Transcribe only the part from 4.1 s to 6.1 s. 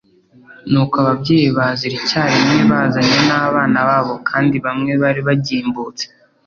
kandi bamwe bari bagimbutse.